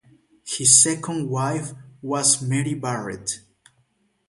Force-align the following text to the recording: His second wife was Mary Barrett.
His 0.43 0.81
second 0.81 1.29
wife 1.29 1.73
was 2.01 2.41
Mary 2.41 2.73
Barrett. 2.73 3.39